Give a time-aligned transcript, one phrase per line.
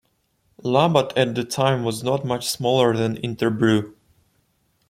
[0.63, 3.93] Labatt, at the time, was not much smaller than Interbrew.